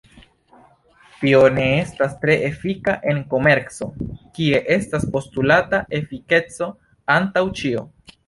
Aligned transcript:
Tio 1.17 1.41
ne 1.57 1.65
estas 1.81 2.15
tre 2.23 2.37
efika 2.47 2.95
en 3.11 3.19
komerco, 3.33 3.89
kie 4.39 4.63
estas 4.77 5.05
postulata 5.17 5.83
efikeco 6.01 6.71
antaŭ 7.19 7.45
ĉio. 7.61 7.85